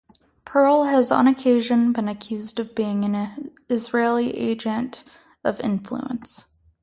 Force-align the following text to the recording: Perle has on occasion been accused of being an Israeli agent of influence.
Perle 0.45 0.85
has 0.85 1.11
on 1.11 1.27
occasion 1.27 1.91
been 1.93 2.07
accused 2.09 2.59
of 2.59 2.73
being 2.73 3.05
an 3.05 3.51
Israeli 3.69 4.35
agent 4.35 5.03
of 5.43 5.59
influence. 5.59 6.55